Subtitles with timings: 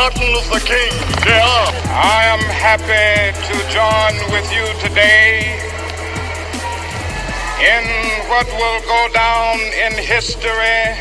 [0.00, 1.60] Martin Luther King Jr.
[1.92, 5.44] I am happy to join with you today
[7.60, 7.84] in
[8.30, 10.96] what will go down in history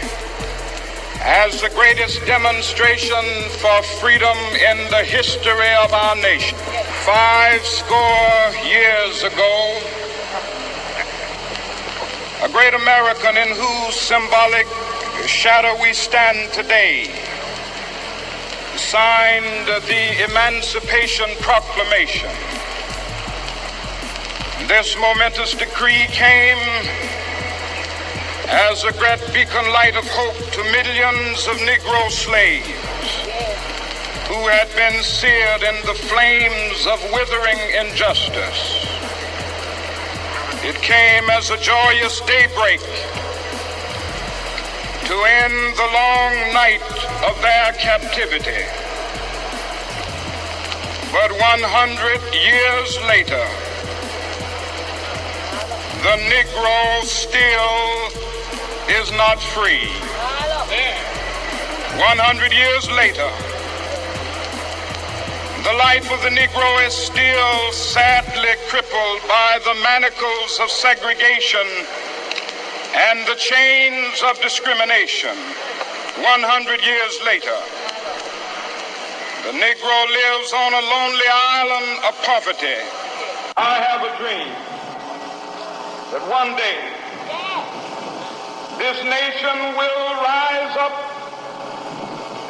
[1.23, 3.23] as the greatest demonstration
[3.63, 6.57] for freedom in the history of our nation.
[7.07, 9.79] Five score years ago,
[12.43, 14.67] a great American in whose symbolic
[15.25, 17.28] shadow we stand today
[18.89, 22.31] signed the Emancipation Proclamation.
[24.67, 26.57] This momentous decree came
[28.49, 32.65] as a great beacon light of hope to millions of Negro slaves
[34.25, 38.89] who had been seared in the flames of withering injustice.
[40.65, 42.81] It came as a joyous daybreak
[45.09, 46.81] to end the long night
[47.27, 48.88] of their captivity.
[51.11, 53.45] But 100 years later,
[56.05, 58.09] the Negro still
[58.87, 59.89] is not free.
[61.97, 63.29] 100 years later,
[65.63, 71.67] the life of the Negro is still sadly crippled by the manacles of segregation
[72.95, 75.35] and the chains of discrimination
[76.21, 77.78] 100 years later.
[79.49, 82.77] The Negro lives on a lonely island of poverty.
[83.57, 84.53] I have a dream
[86.13, 86.77] that one day
[88.77, 90.93] this nation will rise up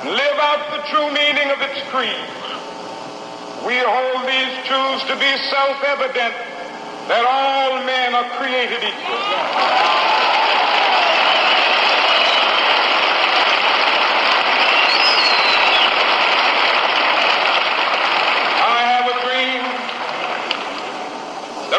[0.03, 2.28] and live out the true meaning of its creed.
[3.63, 6.35] We hold these truths to be self-evident
[7.07, 9.79] that all men are created equal.
[21.69, 21.78] that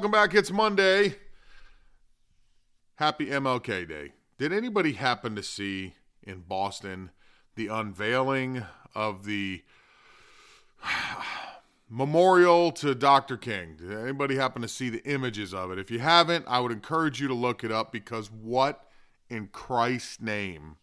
[0.11, 0.37] Welcome back.
[0.37, 1.15] It's Monday.
[2.95, 4.11] Happy MLK Day.
[4.37, 7.11] Did anybody happen to see in Boston
[7.55, 9.63] the unveiling of the
[11.89, 13.37] memorial to Dr.
[13.37, 13.77] King?
[13.77, 15.79] Did anybody happen to see the images of it?
[15.79, 18.85] If you haven't, I would encourage you to look it up because what
[19.29, 20.75] in Christ's name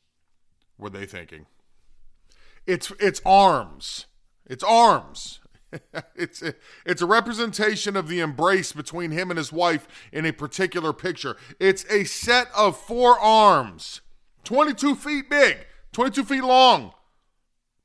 [0.78, 1.44] were they thinking?
[2.66, 4.06] It's it's arms.
[4.46, 5.40] It's arms.
[6.16, 6.54] it's a,
[6.86, 11.36] it's a representation of the embrace between him and his wife in a particular picture.
[11.60, 14.00] It's a set of four arms,
[14.44, 16.92] 22 feet big, 22 feet long,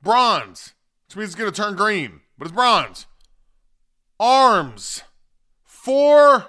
[0.01, 0.73] bronze,
[1.07, 3.05] which means it's going to turn green, but it's bronze.
[4.19, 5.03] Arms,
[5.63, 6.47] four.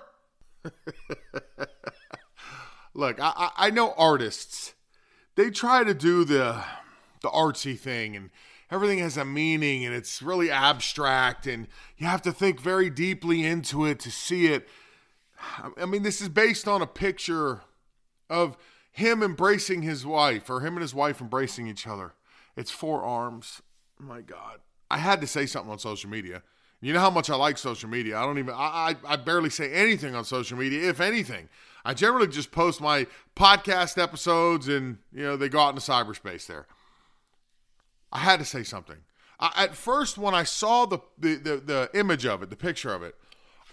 [2.95, 4.75] Look, I, I know artists.
[5.35, 6.63] They try to do the
[7.23, 8.31] the artsy thing and
[8.71, 13.45] everything has a meaning and it's really abstract and you have to think very deeply
[13.45, 14.69] into it to see it.
[15.77, 17.61] I mean, this is based on a picture
[18.31, 18.57] of
[18.91, 22.15] him embracing his wife or him and his wife embracing each other.
[22.57, 23.61] It's four arms.
[23.99, 24.61] My God.
[24.91, 26.43] I had to say something on social media.
[26.81, 28.19] You know how much I like social media.
[28.19, 31.49] I don't even, I, I, I barely say anything on social media, if anything.
[31.85, 36.47] I generally just post my podcast episodes and, you know, they go out into cyberspace
[36.47, 36.67] there.
[38.15, 38.99] I had to say something.
[39.41, 42.95] I, at first, when I saw the, the, the the image of it, the picture
[42.95, 43.17] of it,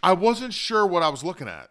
[0.01, 1.69] I wasn't sure what I was looking at,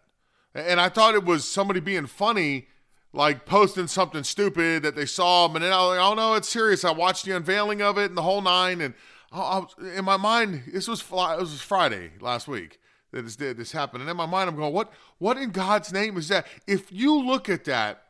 [0.55, 2.67] and I thought it was somebody being funny,
[3.11, 5.49] like posting something stupid that they saw.
[5.49, 8.05] But then I was like, "Oh no, it's serious." I watched the unveiling of it
[8.05, 8.93] and the whole nine, and
[9.31, 12.79] I, I was, in my mind, this was fly, this was Friday last week
[13.11, 14.93] that this this happened, and in my mind, I'm going, "What?
[15.17, 18.05] What in God's name is that?" If you look at that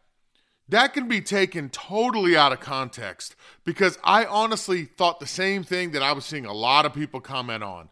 [0.72, 3.36] that can be taken totally out of context
[3.66, 7.20] because I honestly thought the same thing that I was seeing a lot of people
[7.20, 7.90] comment on.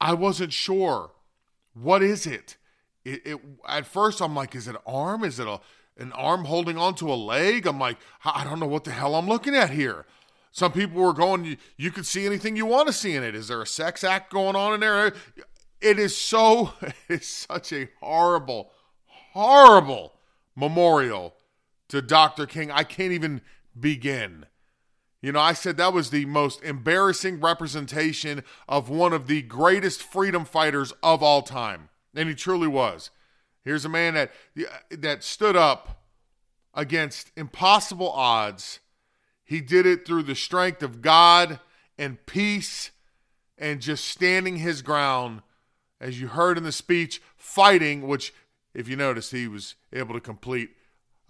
[0.00, 1.10] I wasn't sure.
[1.74, 2.56] What is it?
[3.04, 5.24] It, it at first I'm like, is it an arm?
[5.24, 5.60] Is it a
[5.98, 7.66] an arm holding onto a leg?
[7.66, 10.06] I'm like, I don't know what the hell I'm looking at here.
[10.52, 13.34] Some people were going, you, you could see anything you want to see in it.
[13.34, 15.12] Is there a sex act going on in there?
[15.80, 16.72] It is so,
[17.08, 18.70] it's such a horrible,
[19.32, 20.14] horrible
[20.54, 21.34] memorial
[21.90, 22.46] to Dr.
[22.46, 22.70] King.
[22.70, 23.42] I can't even
[23.78, 24.46] begin.
[25.22, 30.02] You know, I said that was the most embarrassing representation of one of the greatest
[30.02, 31.90] freedom fighters of all time.
[32.14, 33.10] And he truly was.
[33.62, 34.32] Here's a man that
[34.90, 36.02] that stood up
[36.72, 38.80] against impossible odds.
[39.44, 41.60] He did it through the strength of God
[41.98, 42.90] and peace
[43.58, 45.42] and just standing his ground
[46.00, 48.32] as you heard in the speech, fighting, which
[48.72, 50.70] if you notice he was able to complete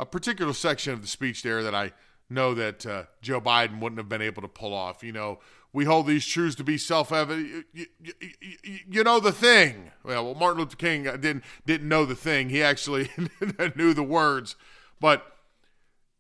[0.01, 1.93] a particular section of the speech there that I
[2.31, 5.05] know that uh, Joe Biden wouldn't have been able to pull off.
[5.05, 5.41] You know,
[5.75, 7.67] we hold these truths to be self-evident.
[7.75, 9.91] You, you, you, know the thing.
[10.03, 12.49] Well, well, Martin Luther King didn't didn't know the thing.
[12.49, 13.11] He actually
[13.77, 14.57] knew the words,
[15.01, 15.37] but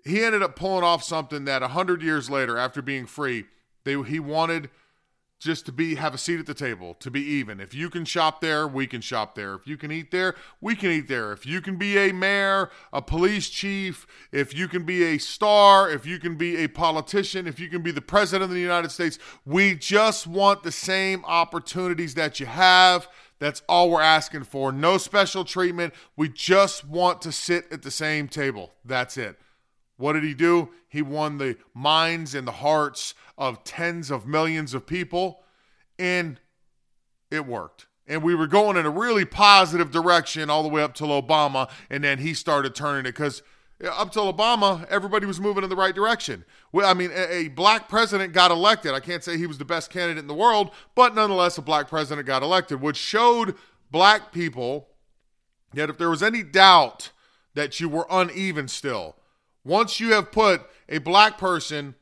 [0.04, 3.46] he ended up pulling off something that hundred years later, after being free,
[3.84, 4.68] they he wanted
[5.40, 7.58] just to be have a seat at the table to be even.
[7.60, 9.54] If you can shop there we can shop there.
[9.54, 11.32] If you can eat there we can eat there.
[11.32, 15.90] If you can be a mayor a police chief if you can be a star
[15.90, 18.90] if you can be a politician if you can be the president of the united
[18.90, 23.08] states we just want the same opportunities that you have.
[23.38, 24.70] That's all we're asking for.
[24.70, 25.94] No special treatment.
[26.14, 28.74] We just want to sit at the same table.
[28.84, 29.38] That's it
[30.00, 30.70] what did he do?
[30.88, 35.40] He won the minds and the hearts of tens of millions of people,
[35.98, 36.40] and
[37.30, 37.86] it worked.
[38.06, 41.70] And we were going in a really positive direction all the way up till Obama,
[41.90, 43.42] and then he started turning it because
[43.84, 46.44] up till Obama, everybody was moving in the right direction.
[46.72, 48.92] Well, I mean, a, a, black president got elected.
[48.92, 51.88] I can't say he was the best candidate in the world, but nonetheless, a black
[51.88, 53.54] president got elected, which showed
[53.90, 54.88] black people
[55.72, 57.10] that if there was any doubt
[57.54, 59.16] that you were uneven still,
[59.64, 61.94] once you have put a black person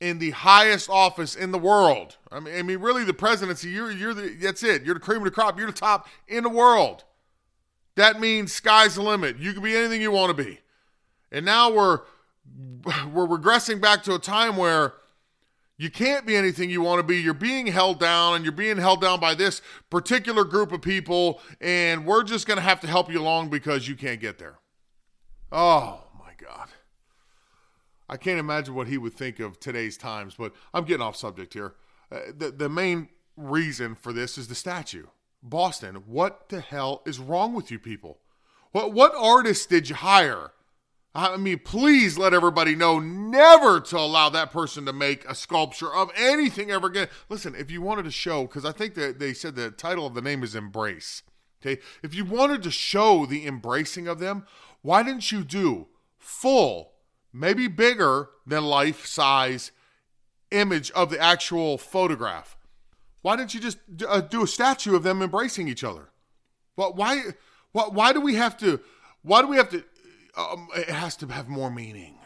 [0.00, 3.90] in the highest office in the world, I mean, I mean, really, the presidency, you're,
[3.90, 4.84] you're the, that's it.
[4.84, 5.58] You're the cream of the crop.
[5.58, 7.04] You're the top in the world.
[7.94, 9.38] That means sky's the limit.
[9.38, 10.60] You can be anything you want to be.
[11.32, 12.00] And now we're
[13.12, 14.94] we're regressing back to a time where
[15.78, 17.18] you can't be anything you want to be.
[17.18, 19.60] You're being held down, and you're being held down by this
[19.90, 23.86] particular group of people, and we're just going to have to help you along because
[23.88, 24.58] you can't get there.
[25.52, 26.05] Oh.
[28.08, 31.54] I can't imagine what he would think of today's times, but I'm getting off subject
[31.54, 31.74] here.
[32.10, 35.06] Uh, the, the main reason for this is the statue.
[35.42, 38.18] Boston, what the hell is wrong with you people?
[38.72, 40.52] What, what artist did you hire?
[41.14, 45.92] I mean, please let everybody know never to allow that person to make a sculpture
[45.92, 47.08] of anything ever again.
[47.30, 50.12] Listen, if you wanted to show, because I think that they said the title of
[50.12, 51.22] the name is Embrace.
[51.62, 54.46] Okay, if you wanted to show the embracing of them,
[54.82, 55.86] why didn't you do
[56.18, 56.92] full
[57.38, 59.72] maybe bigger than life size
[60.50, 62.56] image of the actual photograph.
[63.22, 63.78] Why didn't you just
[64.08, 66.10] uh, do a statue of them embracing each other?
[66.76, 67.22] Well, why,
[67.72, 68.80] why, why do we have to?
[69.22, 69.84] Why do we have to?
[70.36, 72.18] Um, it has to have more meaning.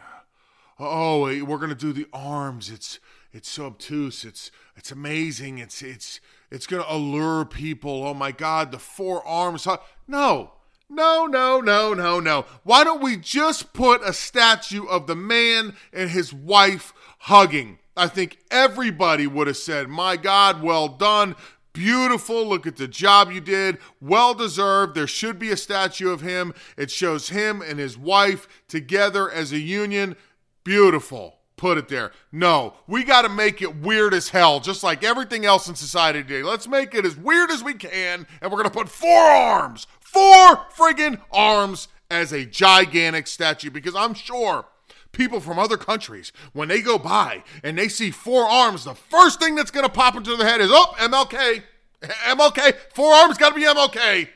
[0.79, 2.69] Oh, we're gonna do the arms.
[2.69, 2.99] It's
[3.31, 4.25] it's so obtuse.
[4.25, 5.59] It's it's amazing.
[5.59, 8.03] It's it's it's gonna allure people.
[8.03, 9.67] Oh my God, the four arms.
[10.07, 10.53] No,
[10.91, 12.45] no, no, no, no, no.
[12.63, 17.79] Why don't we just put a statue of the man and his wife hugging?
[17.95, 21.35] I think everybody would have said, My God, well done.
[21.73, 22.45] Beautiful.
[22.45, 23.77] Look at the job you did.
[24.01, 24.93] Well deserved.
[24.93, 26.53] There should be a statue of him.
[26.75, 30.17] It shows him and his wife together as a union.
[30.65, 31.40] Beautiful.
[31.61, 32.11] Put it there.
[32.31, 36.23] No, we got to make it weird as hell, just like everything else in society
[36.23, 36.41] today.
[36.41, 39.85] Let's make it as weird as we can, and we're going to put four arms,
[39.99, 44.65] four friggin' arms as a gigantic statue because I'm sure
[45.11, 49.39] people from other countries, when they go by and they see four arms, the first
[49.39, 51.61] thing that's going to pop into their head is, oh, MLK.
[52.01, 52.75] MLK.
[52.91, 54.29] Four arms got to be MLK.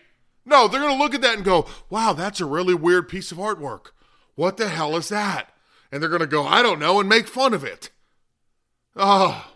[0.46, 3.32] No, they're going to look at that and go, wow, that's a really weird piece
[3.32, 3.88] of artwork.
[4.36, 5.50] What the hell is that?
[5.96, 7.90] And they're going to go, I don't know, and make fun of it.
[8.98, 9.50] Oh,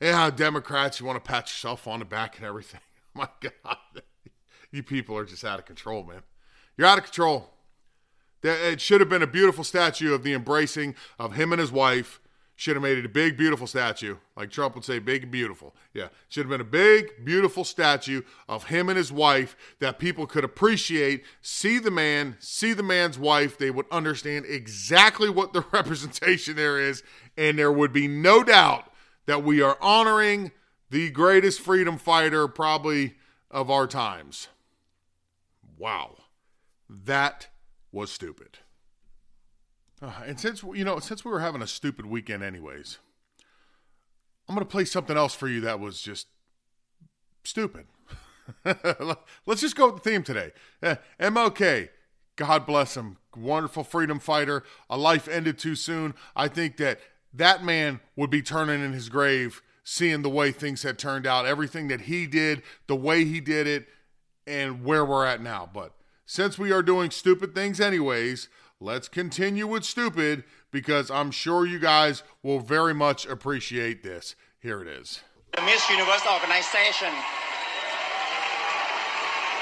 [0.00, 2.80] yeah, Democrats, you want to pat yourself on the back and everything.
[3.14, 4.02] My God
[4.72, 6.22] you people are just out of control, man.
[6.76, 7.50] You're out of control.
[8.42, 12.20] It should have been a beautiful statue of the embracing of him and his wife,
[12.60, 14.18] should have made it a big, beautiful statue.
[14.36, 15.74] Like Trump would say, big and beautiful.
[15.94, 16.08] Yeah.
[16.28, 20.44] Should have been a big, beautiful statue of him and his wife that people could
[20.44, 23.56] appreciate, see the man, see the man's wife.
[23.56, 27.02] They would understand exactly what the representation there is.
[27.38, 28.92] And there would be no doubt
[29.24, 30.52] that we are honoring
[30.90, 33.14] the greatest freedom fighter, probably
[33.50, 34.48] of our times.
[35.78, 36.16] Wow.
[36.90, 37.48] That
[37.90, 38.58] was stupid.
[40.02, 42.98] Uh, and since you know, since we were having a stupid weekend, anyways,
[44.48, 46.28] I'm gonna play something else for you that was just
[47.44, 47.86] stupid.
[48.64, 50.52] Let's just go with the theme today.
[50.82, 51.90] Uh, MLK,
[52.36, 54.64] God bless him, wonderful freedom fighter.
[54.88, 56.14] A life ended too soon.
[56.34, 57.00] I think that
[57.32, 61.46] that man would be turning in his grave, seeing the way things had turned out,
[61.46, 63.86] everything that he did, the way he did it,
[64.46, 65.68] and where we're at now.
[65.72, 65.92] But
[66.26, 68.48] since we are doing stupid things anyways,
[68.80, 74.34] let's continue with stupid because I'm sure you guys will very much appreciate this.
[74.60, 75.20] Here it is.
[75.54, 77.12] The Miss Universe organization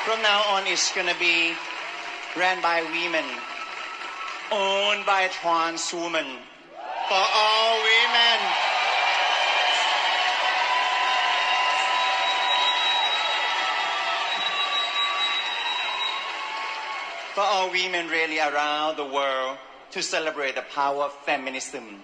[0.05, 1.53] from now on is going to be
[2.37, 3.25] ran by women,
[4.53, 6.27] owned by trans women,
[7.09, 8.68] for all women.
[17.39, 19.59] For all women really around the world
[19.93, 22.03] to celebrate the power of feminism.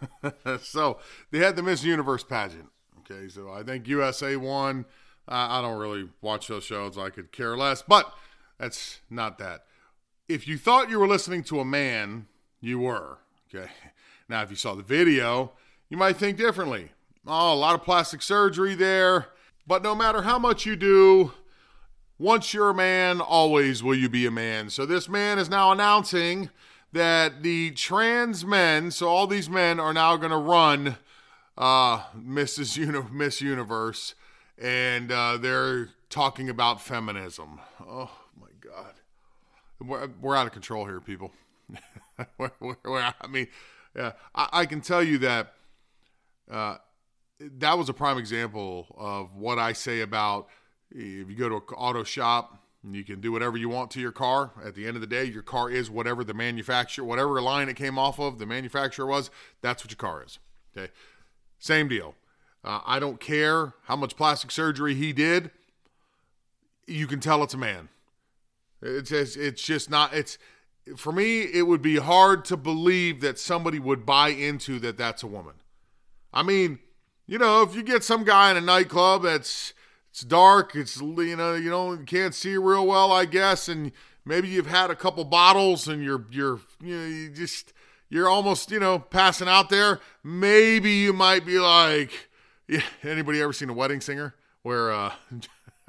[0.62, 0.96] so
[1.30, 2.70] they had the Miss Universe pageant.
[3.00, 4.86] Okay, so I think USA won.
[5.28, 6.96] I don't really watch those shows.
[6.96, 8.14] I could care less, but
[8.58, 9.64] that's not that.
[10.26, 12.26] If you thought you were listening to a man,
[12.62, 13.18] you were.
[13.54, 13.70] Okay.
[14.26, 15.52] Now, if you saw the video,
[15.90, 16.92] you might think differently.
[17.26, 19.26] Oh, a lot of plastic surgery there.
[19.66, 21.34] But no matter how much you do,
[22.18, 24.70] once you're a man, always will you be a man.
[24.70, 26.50] So this man is now announcing
[26.92, 30.96] that the trans men, so all these men are now going to run
[31.56, 32.76] uh, Mrs.
[32.76, 34.14] Uni- Miss Universe,
[34.58, 37.60] and uh, they're talking about feminism.
[37.80, 38.94] Oh my God,
[39.80, 41.32] we're, we're out of control here, people.
[42.38, 43.48] we're, we're, I mean,
[43.96, 45.54] yeah, I, I, can tell you that
[46.50, 46.76] uh,
[47.58, 50.48] that was a prime example of what I say about
[50.94, 54.12] if you go to an auto shop, you can do whatever you want to your
[54.12, 54.52] car.
[54.64, 57.76] At the end of the day, your car is whatever the manufacturer, whatever line it
[57.76, 59.30] came off of, the manufacturer was,
[59.60, 60.38] that's what your car is.
[60.76, 60.90] Okay.
[61.58, 62.16] Same deal.
[62.64, 65.50] Uh, I don't care how much plastic surgery he did.
[66.86, 67.88] You can tell it's a man.
[68.80, 70.38] It's just, it's just not, it's,
[70.96, 75.22] for me, it would be hard to believe that somebody would buy into that that's
[75.22, 75.54] a woman.
[76.32, 76.80] I mean,
[77.28, 79.72] you know, if you get some guy in a nightclub that's,
[80.12, 80.76] it's dark.
[80.76, 83.92] It's you know you know you can't see real well, I guess, and
[84.26, 87.72] maybe you've had a couple bottles and you're you're you know you just
[88.10, 90.00] you're almost you know passing out there.
[90.22, 92.28] Maybe you might be like,
[92.68, 95.14] yeah, anybody ever seen a wedding singer where uh,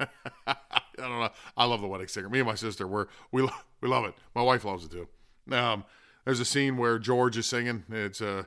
[0.46, 0.56] I
[0.96, 1.28] don't know.
[1.54, 2.30] I love the wedding singer.
[2.30, 3.46] Me and my sister, we're we
[3.82, 4.14] we love it.
[4.34, 5.06] My wife loves it too.
[5.54, 5.84] Um,
[6.24, 7.84] there's a scene where George is singing.
[7.90, 8.46] It's a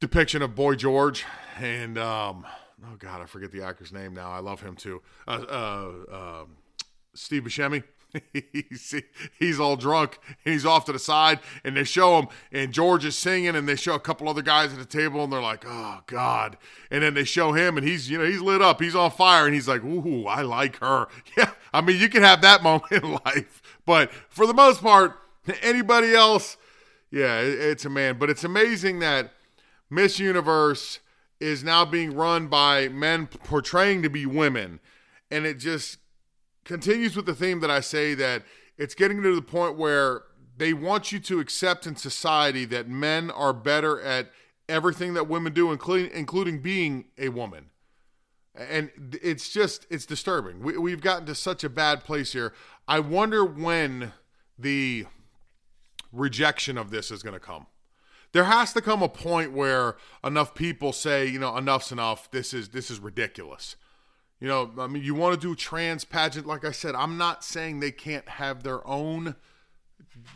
[0.00, 1.24] depiction of Boy George,
[1.58, 2.44] and um,
[2.84, 4.30] oh god, I forget the actor's name now.
[4.30, 5.02] I love him too.
[5.26, 6.44] Uh, uh, uh,
[7.14, 7.82] Steve Buscemi.
[8.52, 8.94] he's,
[9.38, 13.06] he's all drunk and he's off to the side and they show him and George
[13.06, 15.64] is singing and they show a couple other guys at the table and they're like,
[15.66, 16.58] oh God.
[16.90, 18.82] And then they show him and he's, you know, he's lit up.
[18.82, 21.08] He's on fire and he's like, ooh, I like her.
[21.38, 21.52] Yeah.
[21.72, 25.18] I mean, you can have that moment in life, but for the most part,
[25.62, 26.58] anybody else,
[27.10, 28.18] yeah, it's a man.
[28.18, 29.32] But it's amazing that
[29.88, 30.98] Miss Universe–
[31.42, 34.78] is now being run by men portraying to be women.
[35.28, 35.98] And it just
[36.64, 38.44] continues with the theme that I say that
[38.78, 40.22] it's getting to the point where
[40.56, 44.30] they want you to accept in society that men are better at
[44.68, 47.70] everything that women do, including including being a woman.
[48.54, 50.60] And it's just it's disturbing.
[50.60, 52.52] We, we've gotten to such a bad place here.
[52.86, 54.12] I wonder when
[54.56, 55.06] the
[56.12, 57.66] rejection of this is going to come
[58.32, 62.30] there has to come a point where enough people say, you know, enough's enough.
[62.30, 63.76] This is this is ridiculous.
[64.40, 66.96] You know, I mean, you want to do trans pageant, like I said.
[66.96, 69.36] I'm not saying they can't have their own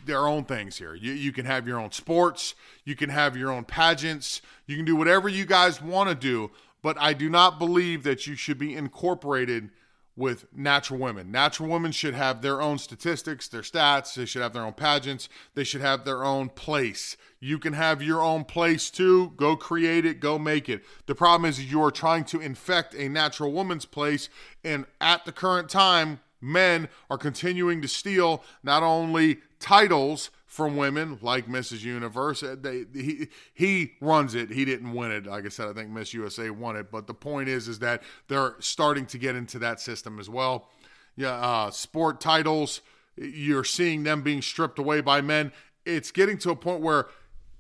[0.05, 0.95] their own things here.
[0.95, 4.85] You you can have your own sports, you can have your own pageants, you can
[4.85, 6.51] do whatever you guys want to do.
[6.83, 9.71] But I do not believe that you should be incorporated
[10.17, 11.31] with natural women.
[11.31, 15.29] Natural women should have their own statistics, their stats, they should have their own pageants,
[15.55, 17.17] they should have their own place.
[17.39, 19.33] You can have your own place too.
[19.37, 20.85] Go create it, go make it.
[21.05, 24.31] The problem is you are trying to infect a natural woman's place,
[24.65, 31.19] and at the current time, men are continuing to steal not only titles for women,
[31.21, 31.85] like Mrs.
[31.85, 32.43] Universe.
[32.43, 34.51] Uh, they, he he runs it.
[34.51, 35.27] He didn't win it.
[35.27, 36.91] Like I said, I think Miss USA won it.
[36.91, 40.71] But the point is, is that they're starting to get into that system as well.
[41.15, 42.81] Yeah, uh, sport titles.
[43.17, 45.53] You're seeing them being stripped away by men.
[45.85, 47.09] It's getting to a point where,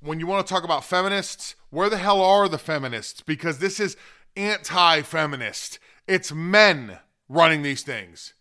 [0.01, 3.21] when you want to talk about feminists, where the hell are the feminists?
[3.21, 3.99] Because this is
[4.37, 5.79] anti-feminist.
[6.09, 6.99] It's men
[7.29, 8.33] running these things.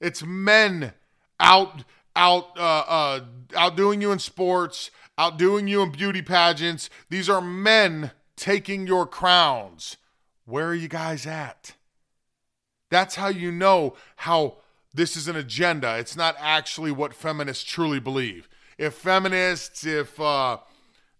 [0.00, 0.94] It's men
[1.38, 1.84] out
[2.14, 3.20] out uh, uh,
[3.56, 6.90] outdoing you in sports, outdoing you in beauty pageants.
[7.10, 9.96] These are men taking your crowns.
[10.44, 11.74] Where are you guys at?
[12.90, 14.58] That's how you know how
[14.92, 15.98] this is an agenda.
[15.98, 18.48] It's not actually what feminists truly believe.
[18.76, 20.58] If feminists, if uh,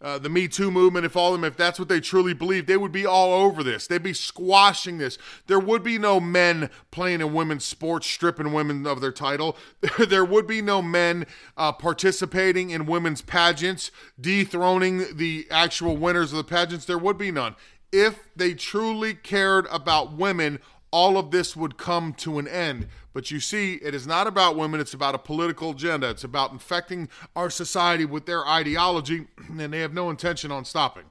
[0.02, 2.66] uh, the Me Too movement, if all of them, if that's what they truly believe,
[2.66, 3.86] they would be all over this.
[3.86, 5.16] They'd be squashing this.
[5.46, 9.56] There would be no men playing in women's sports, stripping women of their title.
[10.08, 16.38] there would be no men uh, participating in women's pageants, dethroning the actual winners of
[16.38, 16.84] the pageants.
[16.84, 17.54] There would be none.
[17.92, 20.58] If they truly cared about women,
[20.90, 22.88] all of this would come to an end.
[23.12, 26.08] But you see, it is not about women, it's about a political agenda.
[26.10, 31.04] It's about infecting our society with their ideology, and they have no intention on stopping.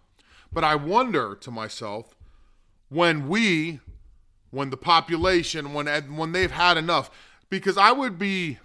[0.51, 2.15] But I wonder to myself
[2.89, 3.79] when we,
[4.49, 7.09] when the population, when when they've had enough,
[7.49, 8.59] because I would be,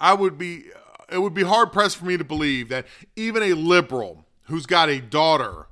[0.00, 0.64] I would be,
[1.10, 4.88] it would be hard pressed for me to believe that even a liberal who's got
[4.88, 5.66] a daughter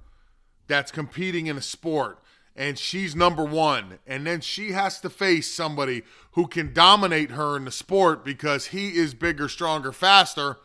[0.68, 2.18] that's competing in a sport
[2.56, 3.99] and she's number one.
[4.06, 8.66] And then she has to face somebody who can dominate her in the sport because
[8.66, 10.58] he is bigger, stronger, faster,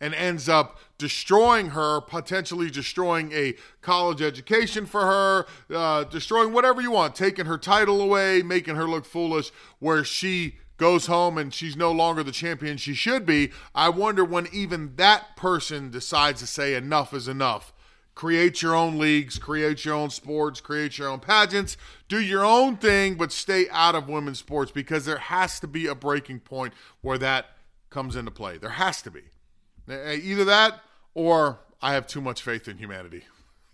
[0.00, 6.80] and ends up destroying her, potentially destroying a college education for her, uh, destroying whatever
[6.80, 11.52] you want, taking her title away, making her look foolish, where she goes home and
[11.52, 13.50] she's no longer the champion she should be.
[13.74, 17.72] I wonder when even that person decides to say enough is enough
[18.18, 21.76] create your own leagues, create your own sports, create your own pageants,
[22.08, 25.86] do your own thing, but stay out of women's sports because there has to be
[25.86, 27.46] a breaking point where that
[27.90, 28.58] comes into play.
[28.58, 29.22] There has to be.
[29.88, 30.80] Eh, eh, either that
[31.14, 33.22] or I have too much faith in humanity.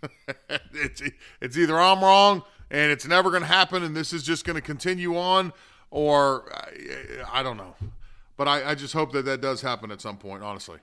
[0.75, 1.01] it's,
[1.41, 4.57] it's either I'm wrong and it's never going to happen and this is just going
[4.57, 5.55] to continue on,
[5.91, 7.77] or I, I don't know.
[8.37, 10.81] But I, I just hope that that does happen at some point, honestly.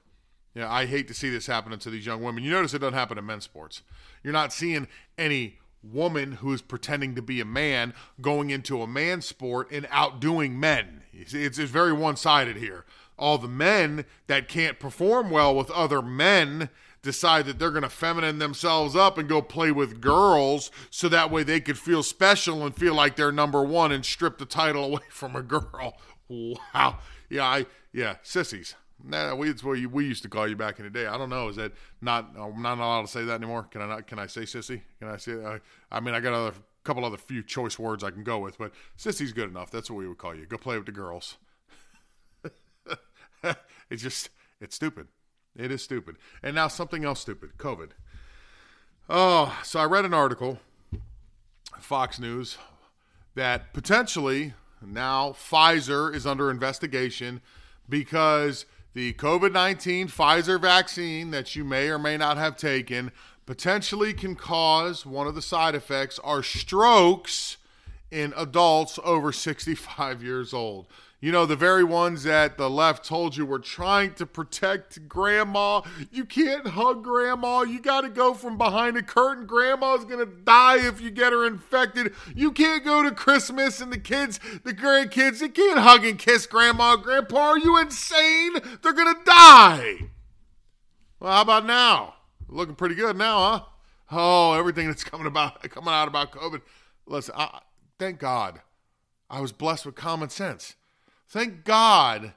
[0.53, 2.43] Yeah, I hate to see this happening to these young women.
[2.43, 3.83] You notice it doesn't happen in men's sports.
[4.23, 4.87] You're not seeing
[5.17, 10.59] any woman who's pretending to be a man going into a man's sport and outdoing
[10.59, 11.03] men.
[11.13, 12.85] It's, it's very one sided here.
[13.17, 16.69] All the men that can't perform well with other men
[17.01, 21.31] decide that they're going to feminine themselves up and go play with girls so that
[21.31, 24.83] way they could feel special and feel like they're number one and strip the title
[24.85, 25.97] away from a girl.
[26.27, 26.99] Wow.
[27.29, 28.75] Yeah, I yeah, sissies.
[29.03, 31.05] Nah, we, it's what we used to call you back in the day.
[31.05, 31.47] I don't know.
[31.47, 32.35] Is that not?
[32.37, 33.63] I'm not allowed to say that anymore.
[33.63, 34.07] Can I not?
[34.07, 34.81] Can I say sissy?
[34.99, 35.43] Can I say?
[35.43, 35.59] Uh,
[35.91, 38.71] I mean, I got a couple other few choice words I can go with, but
[38.97, 39.71] sissy's good enough.
[39.71, 40.45] That's what we would call you.
[40.45, 41.37] Go play with the girls.
[43.89, 45.07] it's just, it's stupid.
[45.55, 46.17] It is stupid.
[46.41, 47.57] And now something else stupid.
[47.57, 47.89] COVID.
[49.09, 50.59] Oh, so I read an article,
[51.79, 52.57] Fox News,
[53.35, 57.41] that potentially now Pfizer is under investigation
[57.89, 63.11] because the COVID 19 Pfizer vaccine that you may or may not have taken
[63.45, 67.57] potentially can cause one of the side effects are strokes
[68.09, 70.87] in adults over 65 years old.
[71.21, 75.81] You know, the very ones that the left told you were trying to protect grandma.
[76.09, 77.61] You can't hug grandma.
[77.61, 79.45] You got to go from behind a curtain.
[79.45, 82.15] Grandma's going to die if you get her infected.
[82.35, 86.47] You can't go to Christmas and the kids, the grandkids, they can't hug and kiss
[86.47, 86.95] grandma.
[86.95, 88.53] Grandpa, are you insane?
[88.81, 90.09] They're going to die.
[91.19, 92.15] Well, how about now?
[92.49, 93.63] Looking pretty good now, huh?
[94.11, 96.63] Oh, everything that's coming about coming out about COVID.
[97.05, 97.59] Listen, I,
[97.99, 98.59] thank God,
[99.29, 100.75] I was blessed with common sense.
[101.31, 102.33] Thank God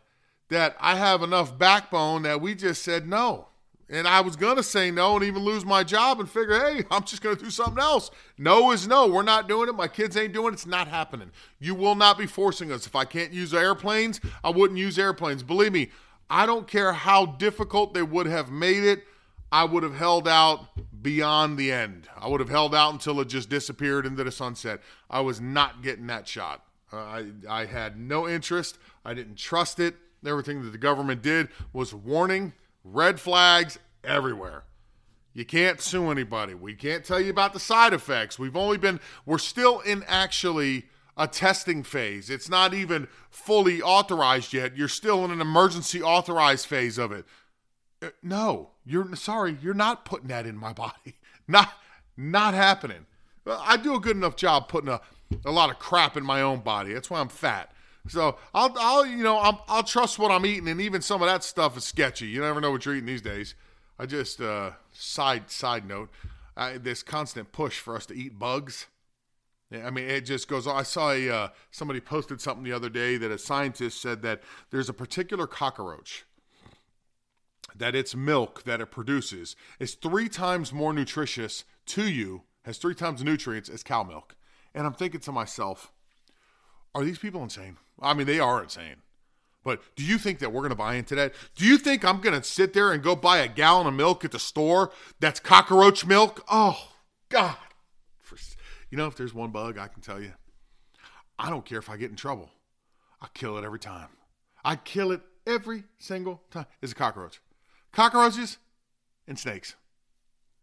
[0.50, 3.48] that I have enough backbone that we just said no.
[3.90, 6.84] And I was going to say no and even lose my job and figure, hey,
[6.92, 8.12] I'm just going to do something else.
[8.38, 9.08] No is no.
[9.08, 9.74] We're not doing it.
[9.74, 10.54] My kids ain't doing it.
[10.54, 11.32] It's not happening.
[11.58, 12.86] You will not be forcing us.
[12.86, 15.42] If I can't use airplanes, I wouldn't use airplanes.
[15.42, 15.90] Believe me,
[16.30, 19.02] I don't care how difficult they would have made it.
[19.50, 20.68] I would have held out
[21.02, 22.08] beyond the end.
[22.16, 24.80] I would have held out until it just disappeared into the sunset.
[25.10, 26.64] I was not getting that shot.
[26.94, 28.78] Uh, I, I had no interest.
[29.04, 29.96] I didn't trust it.
[30.24, 34.64] Everything that the government did was warning, red flags everywhere.
[35.34, 36.54] You can't sue anybody.
[36.54, 38.38] We can't tell you about the side effects.
[38.38, 42.30] We've only been, we're still in actually a testing phase.
[42.30, 44.76] It's not even fully authorized yet.
[44.76, 47.26] You're still in an emergency authorized phase of it.
[48.00, 51.18] Uh, no, you're sorry, you're not putting that in my body.
[51.46, 51.72] Not
[52.16, 53.06] not happening.
[53.46, 55.00] I do a good enough job putting a,
[55.44, 56.92] a lot of crap in my own body.
[56.92, 57.70] That's why I'm fat.
[58.06, 61.28] So I'll, I'll you know, i will trust what I'm eating, and even some of
[61.28, 62.26] that stuff is sketchy.
[62.26, 63.54] You never know what you're eating these days.
[63.98, 66.10] I just uh, side side note,
[66.56, 68.86] I, this constant push for us to eat bugs.
[69.72, 70.66] I mean, it just goes.
[70.66, 74.42] I saw a, uh, somebody posted something the other day that a scientist said that
[74.70, 76.24] there's a particular cockroach
[77.74, 82.94] that its milk that it produces is three times more nutritious to you, has three
[82.94, 84.36] times nutrients as cow milk.
[84.74, 85.92] And I'm thinking to myself,
[86.94, 87.76] are these people insane?
[88.00, 88.96] I mean, they are insane.
[89.62, 91.32] But do you think that we're going to buy into that?
[91.54, 94.24] Do you think I'm going to sit there and go buy a gallon of milk
[94.24, 96.44] at the store that's cockroach milk?
[96.50, 96.90] Oh,
[97.30, 97.56] God.
[98.90, 100.32] You know, if there's one bug, I can tell you,
[101.38, 102.50] I don't care if I get in trouble.
[103.20, 104.08] I kill it every time.
[104.64, 106.66] I kill it every single time.
[106.80, 107.40] It's a cockroach.
[107.92, 108.58] Cockroaches
[109.26, 109.74] and snakes.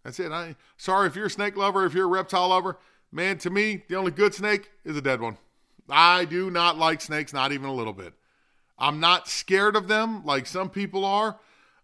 [0.04, 0.32] That's it.
[0.32, 2.78] I sorry if you're a snake lover, if you're a reptile lover,
[3.12, 5.38] man, to me, the only good snake is a dead one.
[5.89, 8.13] I do not like snakes, not even a little bit.
[8.78, 11.39] I'm not scared of them like some people are.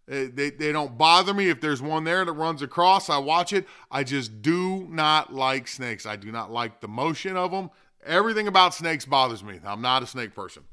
[0.09, 1.49] Uh, they, they don't bother me.
[1.49, 3.67] If there's one there that runs across, I watch it.
[3.91, 6.05] I just do not like snakes.
[6.05, 7.69] I do not like the motion of them.
[8.05, 9.59] Everything about snakes bothers me.
[9.65, 10.63] I'm not a snake person.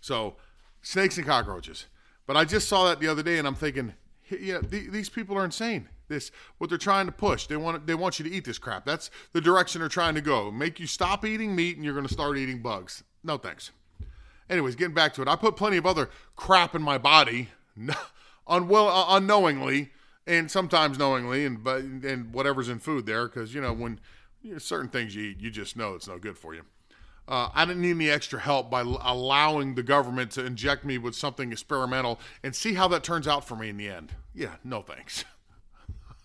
[0.00, 0.36] So,
[0.80, 1.86] snakes and cockroaches.
[2.26, 3.94] But I just saw that the other day and I'm thinking,
[4.30, 5.88] yeah, these people are insane.
[6.08, 7.46] This what they're trying to push.
[7.46, 8.84] They want they want you to eat this crap.
[8.84, 10.50] That's the direction they're trying to go.
[10.50, 13.04] Make you stop eating meat and you're going to start eating bugs.
[13.22, 13.70] No thanks.
[14.48, 15.28] Anyways, getting back to it.
[15.28, 17.50] I put plenty of other crap in my body.
[18.48, 19.90] uh, unknowingly,
[20.26, 24.00] and sometimes knowingly, and but and whatever's in food there, because you know when
[24.42, 26.62] you know, certain things you eat, you just know it's no good for you.
[27.26, 30.96] Uh, I didn't need any extra help by l- allowing the government to inject me
[30.96, 34.12] with something experimental and see how that turns out for me in the end.
[34.34, 35.24] Yeah, no thanks.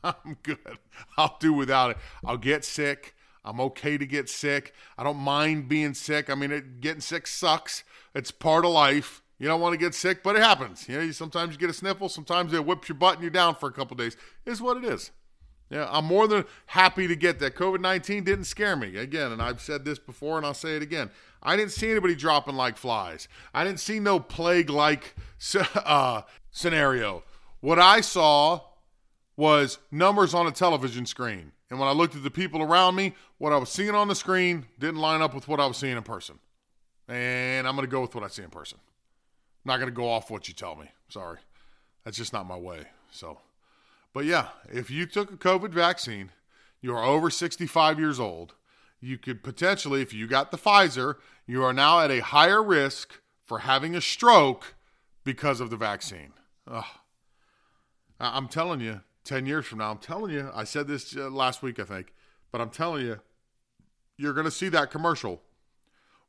[0.26, 0.80] I'm good.
[1.18, 1.98] I'll do without it.
[2.26, 3.16] I'll get sick.
[3.46, 4.74] I'm okay to get sick.
[4.98, 6.30] I don't mind being sick.
[6.30, 7.84] I mean, it, getting sick sucks.
[8.16, 9.22] It's part of life.
[9.40, 10.88] You don't want to get sick, but it happens.
[10.88, 13.56] You know, sometimes you get a sniffle, sometimes it whips your butt and you're down
[13.56, 14.16] for a couple days.
[14.46, 15.12] Is what it is.
[15.70, 17.56] Yeah, I'm more than happy to get that.
[17.56, 18.96] COVID 19 didn't scare me.
[18.96, 21.10] Again, and I've said this before and I'll say it again.
[21.42, 23.28] I didn't see anybody dropping like flies.
[23.54, 25.16] I didn't see no plague like
[25.76, 27.24] uh, scenario.
[27.60, 28.62] What I saw
[29.36, 31.52] was numbers on a television screen.
[31.70, 34.16] And when I looked at the people around me, what I was seeing on the
[34.16, 36.40] screen didn't line up with what I was seeing in person.
[37.08, 38.78] And I'm going to go with what I see in person
[39.66, 40.88] not going to go off what you tell me.
[41.10, 41.40] Sorry.
[42.04, 42.86] That's just not my way.
[43.12, 43.40] So,
[44.14, 46.32] but yeah, if you took a COVID vaccine,
[46.82, 48.56] you are over 65 years old,
[49.00, 51.16] you could potentially, if you got the Pfizer,
[51.46, 54.76] you are now at a higher risk for having a stroke
[55.24, 56.34] because of the vaccine.
[56.68, 56.86] Ugh.
[58.20, 61.62] I'm telling you, 10 years from now, I'm telling you, I said this uh, last
[61.62, 62.14] week, I think,
[62.52, 63.20] but I'm telling you,
[64.18, 65.42] you're going to see that commercial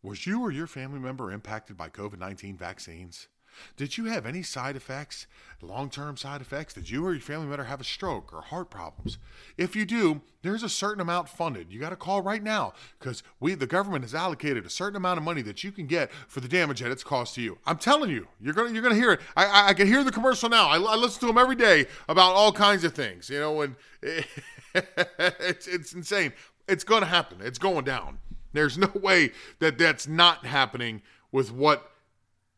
[0.03, 3.29] was you or your family member impacted by COVID 19 vaccines?
[3.77, 5.27] Did you have any side effects,
[5.61, 6.75] long term side effects?
[6.75, 9.19] Did you or your family member have a stroke or heart problems?
[9.57, 11.73] If you do, there's a certain amount funded.
[11.73, 15.19] You got to call right now because we, the government, has allocated a certain amount
[15.19, 17.59] of money that you can get for the damage that it's caused to you.
[17.67, 19.21] I'm telling you, you're gonna you're gonna hear it.
[19.37, 20.69] I I, I can hear the commercial now.
[20.69, 23.31] I, I, listen to them every day about all kinds of things.
[23.31, 26.33] You know, and it's it's insane.
[26.69, 27.39] It's gonna happen.
[27.41, 28.19] It's going down.
[28.53, 31.91] There's no way that that's not happening with what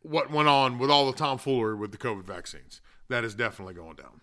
[0.07, 2.81] what went on with all the tomfoolery with the COVID vaccines.
[3.09, 4.21] That is definitely going down.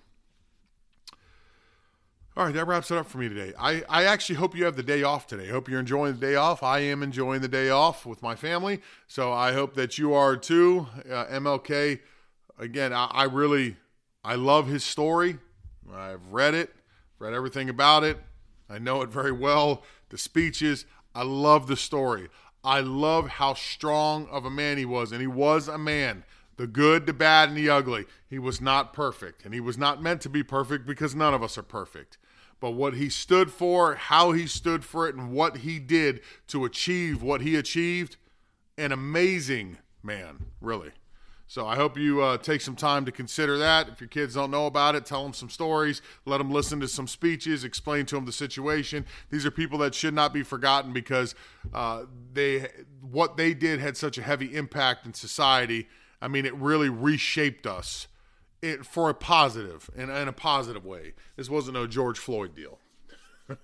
[2.36, 3.54] All right, that wraps it up for me today.
[3.60, 5.50] I, I actually hope you have the day off today.
[5.50, 6.64] Hope you're enjoying the day off.
[6.64, 8.82] I am enjoying the day off with my family.
[9.08, 10.88] So I hope that you are too.
[11.08, 12.00] Uh, MLK,
[12.58, 13.78] again, I, I really,
[14.24, 15.38] I love his story.
[15.94, 16.74] I've read it,
[17.20, 18.18] read everything about it.
[18.68, 19.84] I know it very well.
[20.10, 20.86] The speeches.
[21.14, 22.30] I love the story.
[22.64, 26.24] I love how strong of a man he was, and he was a man.
[26.56, 28.06] The good, the bad, and the ugly.
[28.30, 31.44] He was not perfect, and he was not meant to be perfect because none of
[31.44, 32.18] us are perfect.
[32.60, 36.64] But what he stood for, how he stood for it, and what he did to
[36.64, 38.16] achieve what he achieved,
[38.78, 40.92] an amazing man, really.
[41.48, 43.90] So I hope you uh, take some time to consider that.
[43.90, 46.88] If your kids don't know about it, tell them some stories, let them listen to
[46.88, 49.06] some speeches, explain to them the situation.
[49.30, 51.36] These are people that should not be forgotten because
[51.74, 52.04] uh,
[52.34, 52.70] they
[53.02, 55.88] what they did had such a heavy impact in society.
[56.22, 58.08] I mean, it really reshaped us
[58.64, 61.14] it, for a and in, in a positive way.
[61.36, 62.80] This wasn't a George Floyd deal.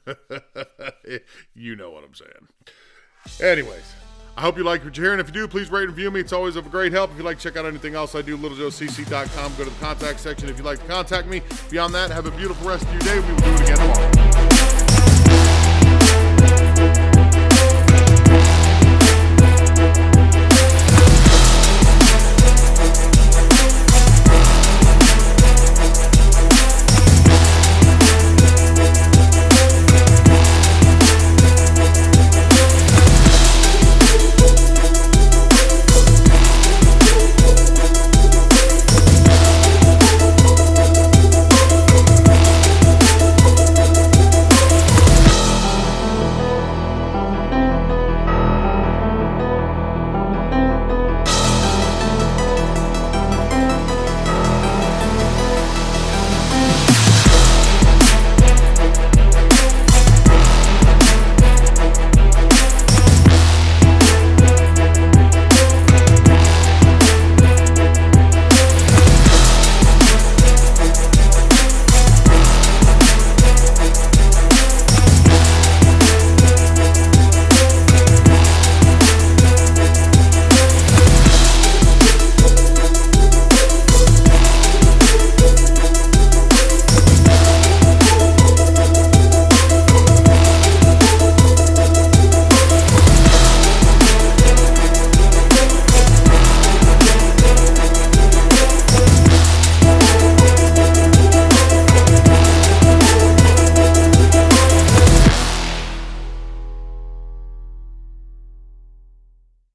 [1.55, 2.47] you know what I'm saying.
[3.41, 4.08] Anyways.
[4.39, 5.19] I hope you like what you're hearing.
[5.19, 6.21] If you do, please rate and review me.
[6.21, 7.11] It's always of a great help.
[7.11, 9.55] If you'd like to check out anything else I do, littlejoecc.com.
[9.57, 11.41] Go to the contact section if you'd like to contact me.
[11.69, 13.19] Beyond that, have a beautiful rest of your day.
[13.19, 13.77] We will do it again
[16.85, 17.08] tomorrow.